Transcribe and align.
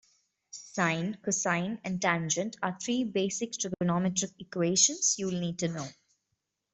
Sine, 0.49 1.19
cosine 1.23 1.79
and 1.83 2.01
tangent 2.01 2.55
are 2.63 2.75
three 2.79 3.03
basic 3.03 3.51
trigonometric 3.51 4.33
equations 4.39 5.13
you'll 5.19 5.39
need 5.39 5.59
to 5.59 5.67
know. 5.67 5.87